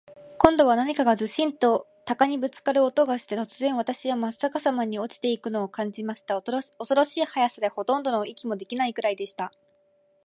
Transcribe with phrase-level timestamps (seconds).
[0.39, 6.41] 今度は何かズシンと鷲にぶっつかる音がして、突然、私はまっ逆さまに落ちて行くのを感じました。
[6.41, 9.51] 恐ろしい速さで、ほとんど息もできないくらいでした。